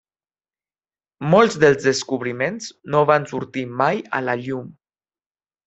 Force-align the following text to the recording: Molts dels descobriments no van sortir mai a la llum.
Molts 1.33 1.57
dels 1.65 1.83
descobriments 1.89 2.71
no 2.95 3.05
van 3.13 3.29
sortir 3.35 3.67
mai 3.83 4.03
a 4.21 4.23
la 4.31 4.39
llum. 4.43 4.77